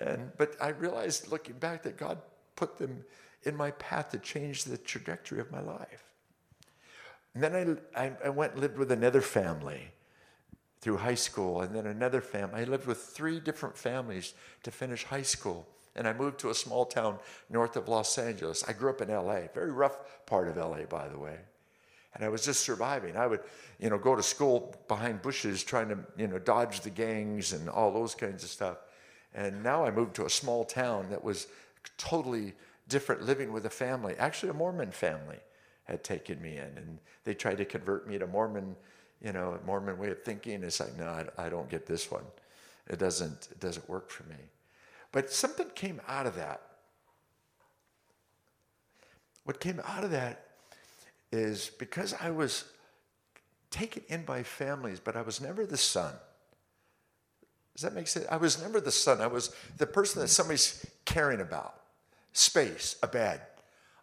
[0.00, 2.18] And, but I realized looking back that God
[2.56, 3.04] put them
[3.44, 6.04] in my path to change the trajectory of my life.
[7.34, 9.92] And then I, I, I went and lived with another family
[10.80, 12.62] through high school, and then another family.
[12.62, 15.68] I lived with three different families to finish high school.
[15.94, 17.18] And I moved to a small town
[17.50, 18.64] north of Los Angeles.
[18.66, 21.38] I grew up in LA, very rough part of LA, by the way
[22.14, 23.16] and I was just surviving.
[23.16, 23.40] I would,
[23.78, 27.68] you know, go to school behind bushes trying to, you know, dodge the gangs and
[27.68, 28.78] all those kinds of stuff.
[29.34, 31.46] And now I moved to a small town that was
[31.96, 32.52] totally
[32.88, 34.14] different, living with a family.
[34.18, 35.38] Actually, a Mormon family
[35.84, 38.76] had taken me in, and they tried to convert me to Mormon,
[39.22, 40.62] you know, Mormon way of thinking.
[40.62, 42.24] It's like, no, I, don't get this one.
[42.88, 44.36] It doesn't, it doesn't work for me.
[45.12, 46.62] But something came out of that.
[49.44, 50.46] What came out of that
[51.30, 52.64] is because I was
[53.70, 56.14] taken in by families, but I was never the son.
[57.74, 58.26] Does that make sense?
[58.30, 59.20] I was never the son.
[59.20, 61.74] I was the person that somebody's caring about.
[62.34, 63.40] Space, a bed,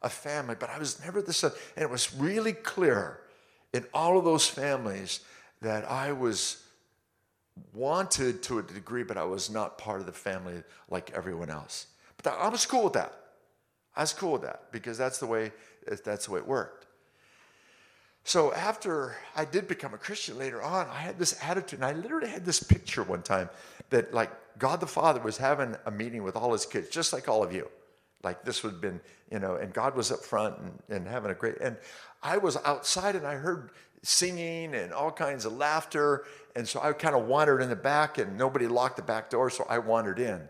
[0.01, 1.51] a family, but I was never the son.
[1.75, 3.21] And it was really clear
[3.73, 5.21] in all of those families
[5.61, 6.63] that I was
[7.73, 11.87] wanted to a degree, but I was not part of the family like everyone else.
[12.21, 13.13] But I was cool with that.
[13.95, 15.51] I was cool with that because that's the way
[16.05, 16.85] that's the way it worked.
[18.23, 21.93] So after I did become a Christian later on, I had this attitude, and I
[21.93, 23.49] literally had this picture one time
[23.89, 27.27] that like God the Father was having a meeting with all his kids, just like
[27.27, 27.67] all of you.
[28.21, 28.99] Like this would have been,
[29.31, 31.77] you know, and God was up front and, and having a great, and
[32.21, 36.25] I was outside and I heard singing and all kinds of laughter.
[36.55, 39.49] And so I kind of wandered in the back and nobody locked the back door,
[39.49, 40.41] so I wandered in.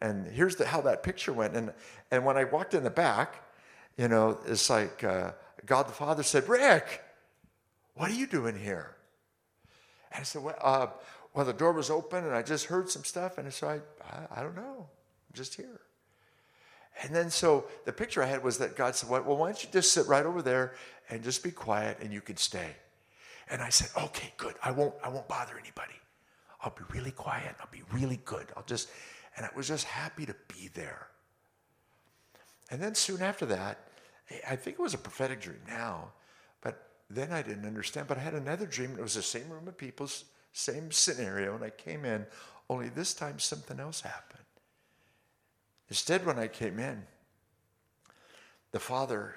[0.00, 1.56] And here's the, how that picture went.
[1.56, 1.72] And,
[2.10, 3.42] and when I walked in the back,
[3.96, 5.32] you know, it's like, uh,
[5.66, 7.02] God the Father said, Rick,
[7.94, 8.94] what are you doing here?
[10.12, 10.86] And I said, well, uh,
[11.34, 13.38] well, the door was open and I just heard some stuff.
[13.38, 15.80] And so I, I, I don't know, I'm just here.
[17.02, 19.68] And then so the picture I had was that God said, well, why don't you
[19.72, 20.74] just sit right over there
[21.10, 22.74] and just be quiet and you can stay.
[23.50, 24.54] And I said, okay, good.
[24.62, 25.94] I won't, I won't bother anybody.
[26.60, 27.54] I'll be really quiet.
[27.60, 28.46] I'll be really good.
[28.56, 28.88] I'll just,
[29.36, 31.06] and I was just happy to be there.
[32.70, 33.78] And then soon after that,
[34.46, 36.12] I think it was a prophetic dream now,
[36.60, 38.08] but then I didn't understand.
[38.08, 38.94] But I had another dream.
[38.98, 40.08] It was the same room of people,
[40.52, 42.26] same scenario, and I came in,
[42.68, 44.37] only this time something else happened.
[45.88, 47.02] Instead, when I came in,
[48.72, 49.36] the father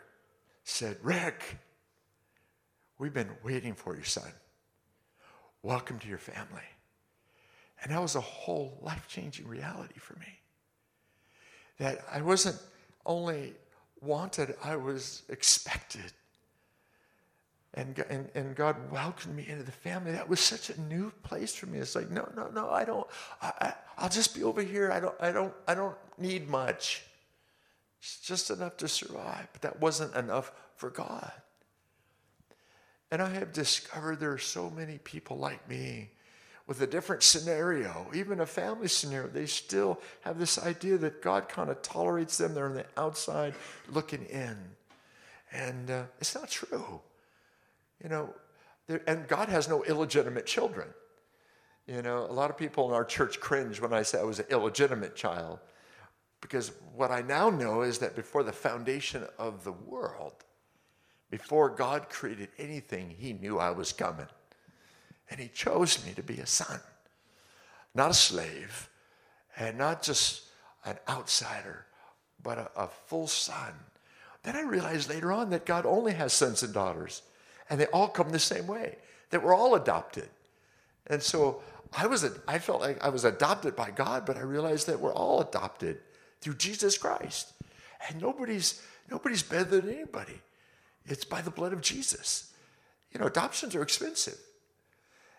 [0.63, 1.57] said, Rick,
[2.97, 4.31] we've been waiting for you, son.
[5.63, 6.63] Welcome to your family.
[7.81, 10.39] And that was a whole life changing reality for me.
[11.77, 12.57] That I wasn't
[13.05, 13.53] only
[14.01, 16.11] wanted, I was expected.
[17.73, 20.11] And, and, and God welcomed me into the family.
[20.11, 21.79] That was such a new place for me.
[21.79, 23.07] It's like, no, no, no, I don't,
[23.41, 24.91] I, I, will just be over here.
[24.91, 27.03] I don't, I, don't, I don't need much.
[28.01, 29.47] It's just enough to survive.
[29.53, 31.31] But that wasn't enough for God.
[33.09, 36.09] And I have discovered there are so many people like me
[36.71, 41.49] with a different scenario, even a family scenario, they still have this idea that God
[41.49, 42.53] kind of tolerates them.
[42.53, 43.55] They're on the outside
[43.89, 44.57] looking in.
[45.51, 47.01] And uh, it's not true.
[48.01, 48.33] You know,
[49.07, 50.87] and God has no illegitimate children.
[51.87, 54.39] You know, a lot of people in our church cringe when I say I was
[54.39, 55.59] an illegitimate child.
[56.39, 60.43] Because what I now know is that before the foundation of the world,
[61.29, 64.27] before God created anything, He knew I was coming.
[65.29, 66.81] And he chose me to be a son,
[67.95, 68.89] not a slave,
[69.55, 70.43] and not just
[70.83, 71.85] an outsider,
[72.43, 73.73] but a, a full son.
[74.43, 77.21] Then I realized later on that God only has sons and daughters,
[77.71, 78.97] and they all come the same way,
[79.29, 80.27] that we're all adopted.
[81.07, 84.87] And so I was I felt like I was adopted by God, but I realized
[84.87, 85.99] that we're all adopted
[86.41, 87.53] through Jesus Christ.
[88.07, 90.41] And nobody's nobody's better than anybody.
[91.05, 92.51] It's by the blood of Jesus.
[93.13, 94.37] You know, adoptions are expensive.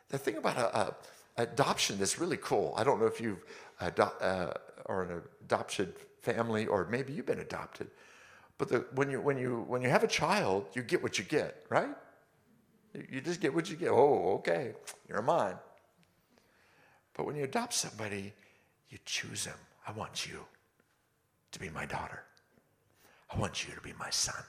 [0.09, 0.97] The thing about a, a
[1.37, 2.75] adoption that's really cool.
[2.79, 3.39] I don't know if you
[3.79, 4.55] ado- uh,
[4.87, 7.89] are an adopted family or maybe you've been adopted,
[8.57, 11.25] but the, when you when you when you have a child, you get what you
[11.25, 11.95] get, right?
[12.95, 13.91] You, just get what you get.
[13.91, 14.73] Oh, okay,
[15.09, 15.55] you're mine.
[17.15, 18.33] But when you adopt somebody,
[18.91, 19.57] you choose them.
[19.87, 20.41] I want you
[21.53, 22.23] to be my daughter.
[23.35, 24.43] I want you to be my son.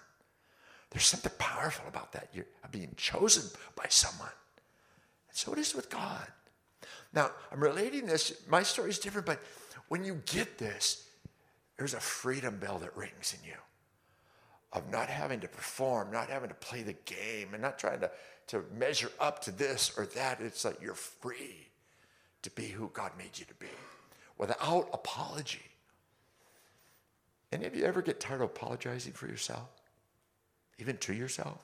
[0.90, 2.30] There's something powerful about that.
[2.34, 3.44] You're being chosen
[3.76, 4.30] by someone.
[5.30, 6.28] And so it is with God.
[7.14, 9.40] Now, I'm relating this, my story is different, but
[9.88, 11.08] when you get this,
[11.78, 13.56] there's a freedom bell that rings in you
[14.74, 18.10] of not having to perform, not having to play the game, and not trying to
[18.48, 20.42] to measure up to this or that.
[20.42, 21.68] It's like you're free
[22.42, 23.68] to be who God made you to be
[24.38, 25.62] without apology.
[27.52, 29.70] Any of you ever get tired of apologizing for yourself?
[30.80, 31.64] Even to yourself?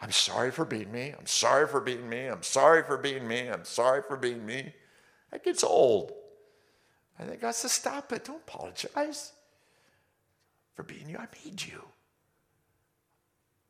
[0.00, 1.14] I'm sorry for being me.
[1.18, 2.26] I'm sorry for being me.
[2.26, 3.48] I'm sorry for being me.
[3.48, 4.74] I'm sorry for being me.
[5.32, 6.12] That gets old.
[7.18, 8.24] I think God says, stop it.
[8.24, 9.32] Don't apologize
[10.74, 11.16] for being you.
[11.16, 11.82] I made you.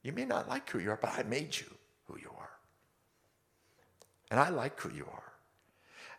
[0.02, 1.66] You may not like who you are, but I made you
[2.06, 2.50] who you are.
[4.30, 5.32] And I like who you are.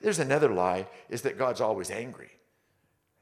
[0.02, 2.30] There's another lie is that God's always angry.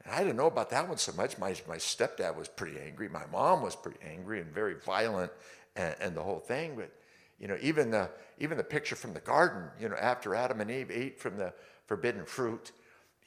[0.04, 1.38] And I didn't know about that one so much.
[1.38, 3.08] My, my stepdad was pretty angry.
[3.08, 5.32] My mom was pretty angry and very violent
[5.74, 6.76] and, and the whole thing.
[6.76, 6.92] But,
[7.40, 10.70] you know, even the, even the picture from the garden, you know, after Adam and
[10.70, 11.52] Eve ate from the
[11.86, 12.72] forbidden fruit,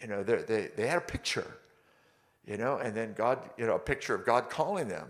[0.02, 1.58] you know, they, they had a picture,
[2.46, 5.08] you know, and then God, you know, a picture of God calling them.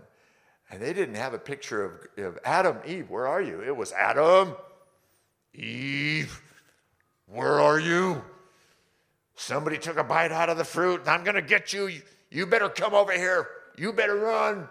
[0.70, 3.60] And they didn't have a picture of, of Adam, Eve, where are you?
[3.60, 4.54] It was Adam,
[5.52, 6.40] Eve,
[7.26, 8.22] where are you?
[9.34, 11.90] Somebody took a bite out of the fruit and I'm going to get you.
[12.30, 13.48] You better come over here.
[13.76, 14.68] You better run.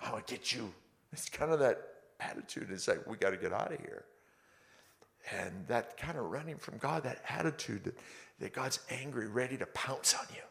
[0.00, 0.72] I'm going to get you.
[1.12, 1.82] It's kind of that
[2.20, 2.68] attitude.
[2.70, 4.04] It's like, we got to get out of here.
[5.32, 7.98] And that kind of running from God, that attitude that,
[8.40, 10.42] that God's angry, ready to pounce on you.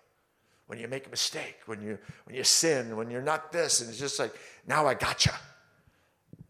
[0.67, 3.89] When you make a mistake, when you, when you sin, when you're not this, and
[3.89, 4.33] it's just like,
[4.67, 5.33] now I gotcha.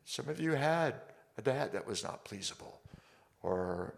[0.06, 0.95] Some of you had
[1.38, 2.80] a dad that was not pleasable,
[3.43, 3.93] or,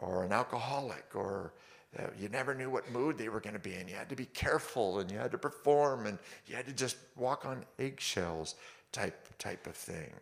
[0.00, 1.52] or an alcoholic, or
[1.98, 3.88] uh, you never knew what mood they were going to be in.
[3.88, 6.96] You had to be careful, and you had to perform, and you had to just
[7.16, 8.54] walk on eggshells
[8.92, 10.12] type, type of thing.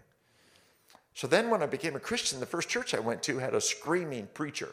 [1.12, 3.60] So then, when I became a Christian, the first church I went to had a
[3.60, 4.70] screaming preacher.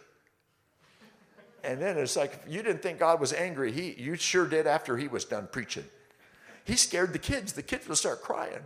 [1.65, 3.71] And then it's like, you didn't think God was angry.
[3.71, 5.85] He, you sure did after he was done preaching.
[6.63, 7.53] He scared the kids.
[7.53, 8.61] The kids would start crying.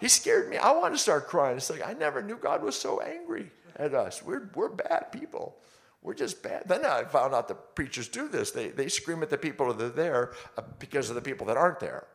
[0.00, 0.58] He scared me.
[0.58, 1.56] I want to start crying.
[1.56, 4.22] It's like, I never knew God was so angry at us.
[4.22, 5.56] We're, we're bad people.
[6.02, 6.64] We're just bad.
[6.66, 8.50] Then I found out the preachers do this.
[8.50, 11.56] They, they scream at the people that are there uh, because of the people that
[11.56, 12.06] aren't there.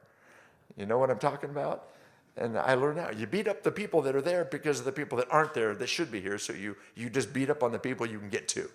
[0.77, 1.89] You know what I'm talking about?
[2.37, 4.91] And I learned now you beat up the people that are there because of the
[4.91, 6.37] people that aren't there that should be here.
[6.37, 8.69] So you, you just beat up on the people you can get to.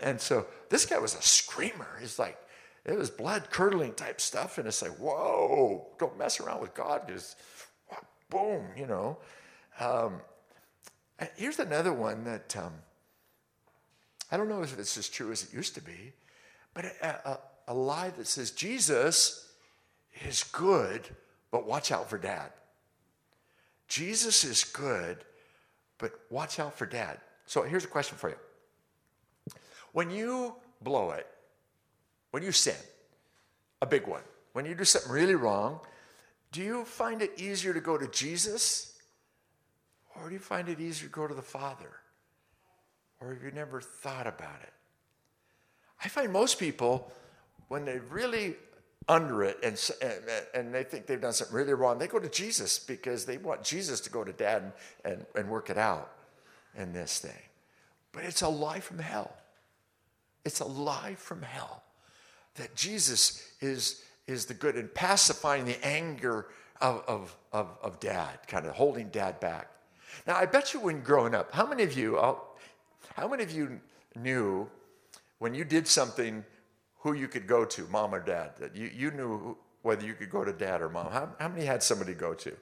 [0.00, 1.98] And so this guy was a screamer.
[2.00, 2.38] He's like,
[2.84, 4.58] it was blood curdling type stuff.
[4.58, 7.36] And it's like, whoa, don't mess around with God because
[8.30, 9.18] boom, you know.
[9.80, 10.20] Um,
[11.36, 12.72] here's another one that um,
[14.30, 16.12] I don't know if it's as true as it used to be,
[16.74, 19.52] but a, a, a lie that says Jesus
[20.26, 21.08] is good,
[21.50, 22.50] but watch out for dad.
[23.88, 25.18] Jesus is good,
[25.98, 27.18] but watch out for dad.
[27.46, 28.36] So here's a question for you.
[29.94, 31.24] When you blow it,
[32.32, 32.74] when you sin,
[33.80, 35.78] a big one, when you do something really wrong,
[36.50, 38.98] do you find it easier to go to Jesus
[40.16, 41.92] or do you find it easier to go to the Father?
[43.20, 44.72] Or have you never thought about it?
[46.02, 47.12] I find most people,
[47.68, 48.56] when they're really
[49.08, 50.12] under it and, and,
[50.54, 53.62] and, they think they've done something really wrong, they go to Jesus because they want
[53.62, 54.72] Jesus to go to dad
[55.04, 56.10] and, and, and work it out
[56.76, 57.42] in this thing.
[58.10, 59.36] But it's a lie from hell.
[60.44, 61.82] It's a lie from hell
[62.56, 66.46] that Jesus is, is the good and pacifying the anger
[66.80, 69.68] of, of, of, of dad, kind of holding dad back.
[70.26, 72.42] Now, I bet you when growing up, how many of you, oh,
[73.14, 73.80] how many of you
[74.16, 74.68] knew
[75.38, 76.44] when you did something
[76.98, 78.52] who you could go to, mom or dad?
[78.58, 81.10] That you, you knew whether you could go to dad or mom.
[81.10, 82.52] How, how many had somebody to go to?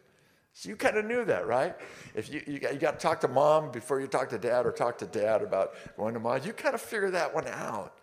[0.54, 1.74] So you kind of knew that, right?
[2.14, 4.66] If you, you, got, you got to talk to mom before you talk to dad
[4.66, 7.94] or talk to dad about going to mom, you kind of figure that one out.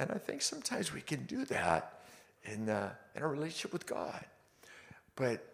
[0.00, 2.00] And I think sometimes we can do that
[2.44, 4.24] in, uh, in a relationship with God.
[5.14, 5.46] But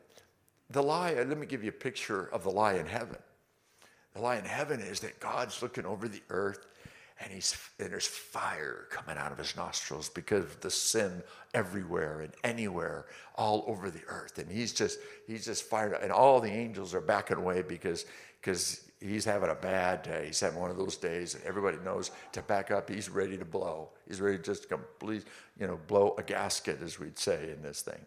[0.71, 3.19] the lie, let me give you a picture of the lie in heaven.
[4.15, 6.67] The lie in heaven is that God's looking over the earth
[7.21, 12.23] and he's and there's fire coming out of his nostrils because of the sin everywhere
[12.23, 14.39] and anywhere all over the earth.
[14.39, 18.07] And he's just he's just fired and all the angels are backing away because
[18.41, 20.27] because he's having a bad day.
[20.27, 22.89] He's having one of those days and everybody knows to back up.
[22.89, 23.91] He's ready to blow.
[24.09, 25.25] He's ready to just complete
[25.59, 28.01] you know blow a gasket as we'd say in this thing.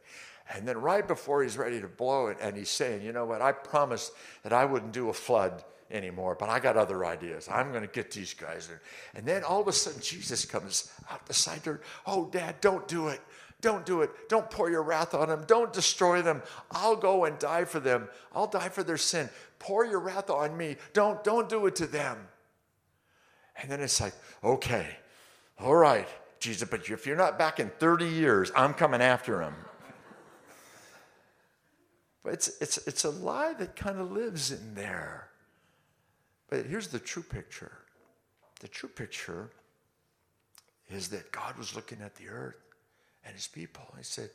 [0.55, 3.43] And then right before he's ready to blow it and he's saying you know what?
[3.43, 4.11] I promised
[4.41, 7.47] that i wouldn't do a flood anymore, but I got other ideas.
[7.51, 8.69] I'm going to get these guys.
[9.15, 11.81] And then all of a sudden, Jesus comes out the side door.
[12.05, 13.21] Oh, Dad, don't do it.
[13.61, 14.11] Don't do it.
[14.27, 15.45] Don't pour your wrath on them.
[15.47, 16.41] Don't destroy them.
[16.71, 18.09] I'll go and die for them.
[18.34, 19.29] I'll die for their sin.
[19.57, 20.75] Pour your wrath on me.
[20.91, 22.17] Don't, don't do it to them.
[23.61, 24.13] And then it's like,
[24.43, 24.97] okay,
[25.59, 26.07] all right,
[26.39, 29.53] Jesus, but if you're not back in 30 years, I'm coming after him.
[32.23, 35.29] But it's, it's, it's a lie that kind of lives in there.
[36.54, 37.72] But here's the true picture
[38.60, 39.49] the true picture
[40.88, 42.62] is that God was looking at the earth
[43.26, 43.84] and his people.
[43.89, 44.30] And He said,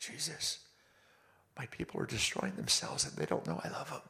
[0.00, 0.60] Jesus,
[1.58, 4.00] my people are destroying themselves and they don't know I love them.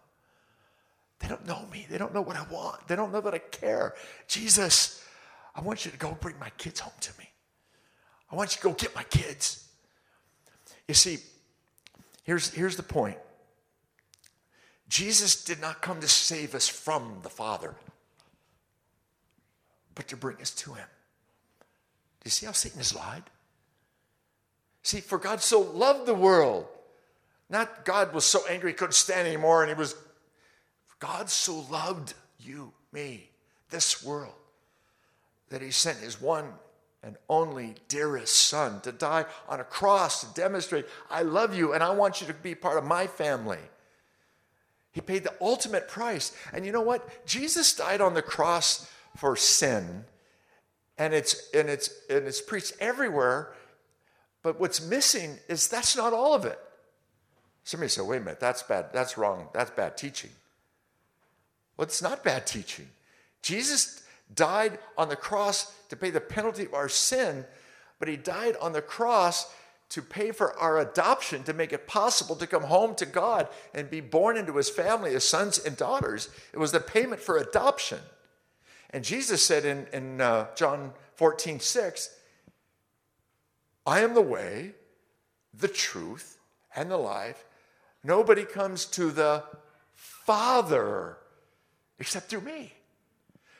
[1.19, 1.85] They don't know me.
[1.91, 2.87] They don't know what I want.
[2.87, 3.97] They don't know that I care.
[4.29, 5.05] Jesus,
[5.53, 7.29] I want you to go bring my kids home to me.
[8.31, 9.67] I want you to go get my kids.
[10.87, 11.19] You see,
[12.23, 13.19] here's, here's the point
[14.89, 17.75] Jesus did not come to save us from the Father,
[19.95, 20.87] but to bring us to Him.
[22.21, 23.25] Do you see how Satan has lied?
[24.83, 26.67] See, for God so loved the world,
[27.51, 29.95] not God was so angry he couldn't stand anymore, and he was,
[30.99, 33.29] God so loved you, me,
[33.71, 34.35] this world,
[35.51, 36.53] that he sent his one
[37.03, 41.83] and only dearest son to die on a cross to demonstrate, I love you and
[41.83, 43.59] I want you to be part of my family.
[44.93, 46.35] He paid the ultimate price.
[46.53, 47.27] And you know what?
[47.27, 50.05] Jesus died on the cross for sin.
[50.97, 53.53] And it's and it's and it's preached everywhere.
[54.43, 56.59] But what's missing is that's not all of it.
[57.65, 60.31] Somebody said, wait a minute, that's bad, that's wrong, that's bad teaching.
[61.77, 62.89] Well, it's not bad teaching.
[63.43, 64.03] Jesus
[64.35, 67.45] died on the cross to pay the penalty of our sin,
[67.99, 69.53] but he died on the cross
[69.91, 73.89] to pay for our adoption, to make it possible to come home to God and
[73.89, 76.29] be born into his family as sons and daughters.
[76.53, 78.01] It was the payment for adoption.
[78.91, 82.15] And Jesus said in, in uh, John 14, 6,
[83.87, 84.73] I am the way,
[85.55, 86.39] the truth,
[86.77, 87.45] and the life.
[88.05, 89.45] Nobody comes to the
[89.95, 91.17] Father
[91.99, 92.73] except through me.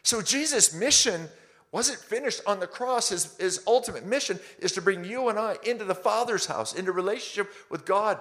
[0.03, 1.29] So Jesus' mission
[1.73, 3.11] wasn't finished on the cross.
[3.11, 6.93] His, his ultimate mission is to bring you and I into the Father's house, into
[6.93, 8.21] relationship with God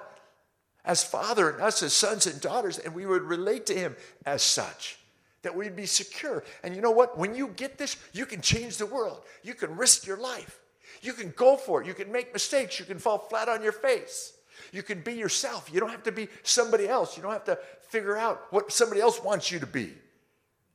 [0.84, 3.96] as Father and us as sons and daughters, and we would relate to Him
[4.26, 4.98] as such.
[5.44, 6.44] That we'd be secure.
[6.64, 7.18] And you know what?
[7.18, 9.22] When you get this, you can change the world.
[9.44, 10.60] You can risk your life.
[11.02, 11.88] You can go for it.
[11.88, 12.80] You can make mistakes.
[12.80, 14.34] You can fall flat on your face.
[14.74, 15.70] You can be yourself.
[15.72, 17.16] You don't have to be somebody else.
[17.16, 19.94] You don't have to figure out what somebody else wants you to be.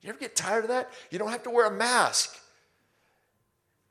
[0.01, 0.91] You ever get tired of that?
[1.11, 2.39] You don't have to wear a mask.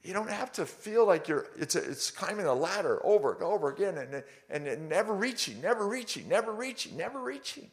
[0.04, 3.44] You don't have to feel like you're, it's, a, it's climbing a ladder over and
[3.44, 7.70] over again and, and, and never reaching, never reaching, never reaching, never reaching.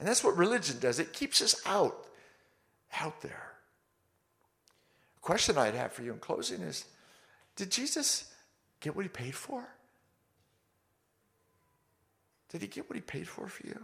[0.00, 0.98] And that's what religion does.
[0.98, 2.06] It keeps us out,
[3.00, 3.52] out there.
[5.16, 6.84] A question I'd have for you in closing is
[7.54, 8.32] Did Jesus
[8.80, 9.64] get what he paid for?
[12.48, 13.80] Did he get what he paid for for you?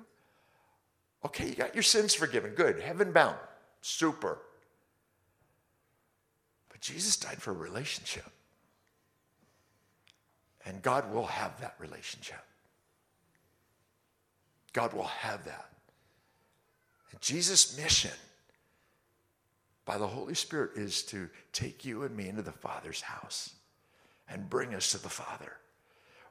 [1.24, 2.52] Okay, you got your sins forgiven.
[2.52, 2.80] Good.
[2.80, 3.36] Heaven bound.
[3.80, 4.38] Super.
[6.80, 8.24] But Jesus died for a relationship.
[10.64, 12.42] And God will have that relationship.
[14.72, 15.70] God will have that.
[17.10, 18.12] And Jesus' mission
[19.84, 23.54] by the Holy Spirit is to take you and me into the Father's house
[24.28, 25.56] and bring us to the Father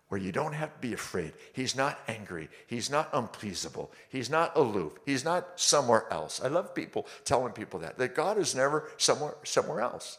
[0.07, 1.33] where you don't have to be afraid.
[1.53, 2.49] He's not angry.
[2.65, 3.91] He's not unpleasable.
[4.09, 4.93] He's not aloof.
[5.05, 6.41] He's not somewhere else.
[6.43, 10.17] I love people telling people that, that God is never somewhere, somewhere else.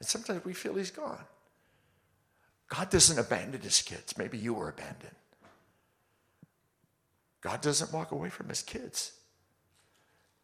[0.00, 1.24] And sometimes we feel he's gone.
[2.68, 4.16] God doesn't abandon his kids.
[4.16, 5.14] Maybe you were abandoned.
[7.40, 9.12] God doesn't walk away from his kids.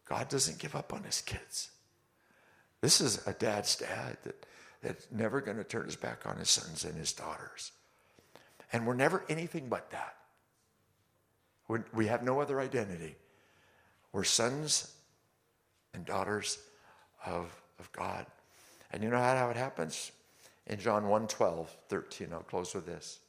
[0.05, 1.69] God doesn't give up on his kids.
[2.81, 4.45] This is a dad's dad that,
[4.81, 7.71] that's never going to turn his back on his sons and his daughters.
[8.71, 10.15] And we're never anything but that.
[11.67, 13.15] We're, we have no other identity.
[14.11, 14.93] We're sons
[15.93, 16.59] and daughters
[17.25, 18.25] of, of God.
[18.91, 20.11] And you know how, it happens?
[20.65, 23.19] In John 1 12, 13, I'll close with this.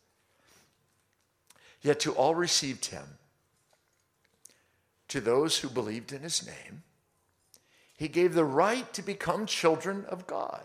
[1.83, 3.05] Yet to all received him,
[5.09, 6.83] to those who believed in his name,
[7.97, 10.63] he gave the right to become children of God.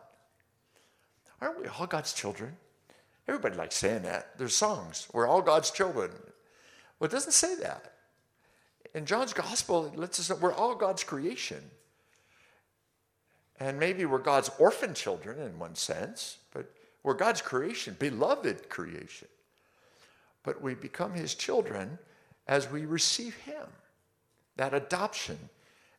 [1.41, 2.57] Aren't we all God's children?
[3.27, 4.37] Everybody likes saying that.
[4.37, 5.07] There's songs.
[5.13, 6.11] We're all God's children.
[6.99, 7.93] Well, it doesn't say that.
[8.93, 11.71] In John's gospel, it lets us know we're all God's creation.
[13.59, 16.71] And maybe we're God's orphan children in one sense, but
[17.03, 19.27] we're God's creation, beloved creation.
[20.43, 21.97] But we become his children
[22.47, 23.65] as we receive him,
[24.57, 25.37] that adoption.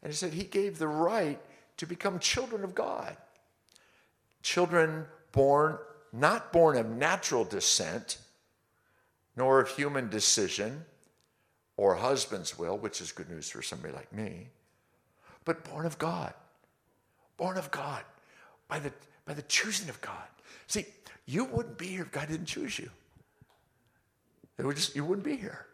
[0.03, 1.41] And he said he gave the right
[1.79, 3.17] to become children of God,
[4.43, 5.79] children born
[6.15, 8.19] not born of natural descent,
[9.37, 10.85] nor of human decision
[11.77, 14.49] or husband's will, which is good news for somebody like me,
[15.45, 16.33] but born of God.
[17.37, 18.03] Born of God
[18.69, 18.93] by the,
[19.25, 20.27] by the choosing of God.
[20.67, 20.87] See,
[21.27, 22.91] you wouldn't be here if God didn't choose you.
[24.59, 25.67] It would just, you wouldn't be here.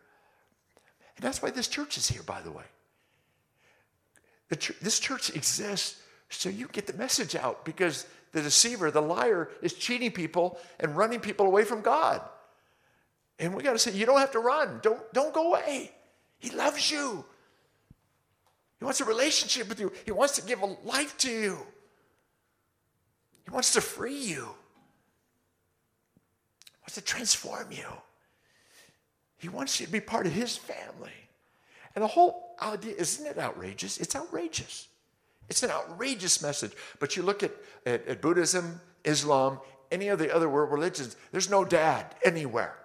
[1.16, 2.64] And that's why this church is here, by the way.
[4.48, 6.00] The ch- this church exists
[6.30, 10.96] so you get the message out because the deceiver, the liar, is cheating people and
[10.96, 12.22] running people away from God.
[13.38, 14.80] And we got to say, you don't have to run.
[14.82, 15.90] Don't, don't go away.
[16.38, 17.24] He loves you.
[18.80, 19.92] He wants a relationship with you.
[20.06, 21.58] He wants to give a life to you.
[23.44, 24.48] He wants to free you.
[26.64, 27.86] He wants to transform you.
[29.36, 31.12] He wants you to be part of his family.
[31.94, 33.98] And the whole idea, isn't it outrageous?
[33.98, 34.88] It's outrageous.
[35.50, 36.72] It's an outrageous message.
[37.00, 37.52] But you look at,
[37.84, 39.60] at, at Buddhism, Islam,
[39.90, 42.76] any of the other world religions, there's no dad anywhere.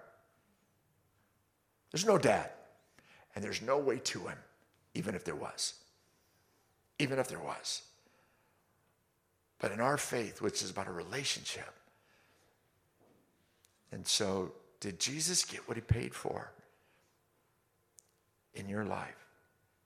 [1.92, 2.50] There's no dad.
[3.34, 4.38] And there's no way to him,
[4.94, 5.76] even if there was.
[7.00, 7.84] Even if there was.
[9.60, 11.74] But in our faith, which is about a relationship.
[13.92, 16.52] And so, did Jesus get what he paid for
[18.54, 19.25] in your life?